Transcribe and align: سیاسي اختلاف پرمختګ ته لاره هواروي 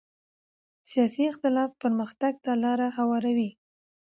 سیاسي 0.89 1.23
اختلاف 1.31 1.69
پرمختګ 1.81 2.33
ته 2.43 2.51
لاره 2.63 2.87
هواروي 2.97 3.49